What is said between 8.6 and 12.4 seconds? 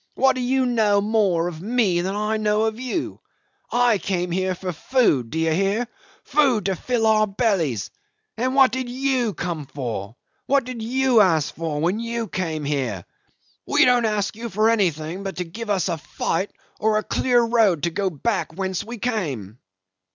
did you come for? What did you ask for when you